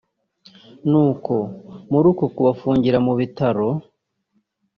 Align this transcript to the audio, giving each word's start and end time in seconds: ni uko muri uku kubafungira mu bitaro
ni 0.89 0.97
uko 1.07 1.35
muri 1.91 2.05
uku 2.11 2.25
kubafungira 2.33 2.97
mu 3.05 3.13
bitaro 3.19 3.67